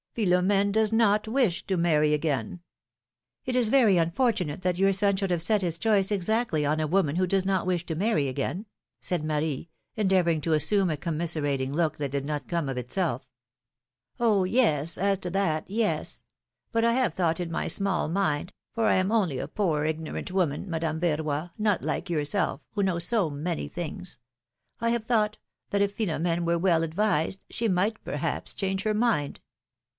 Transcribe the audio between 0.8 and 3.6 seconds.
not wish to marry again!" It